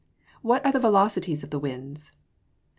[0.43, 2.11] _What are the velocities of winds?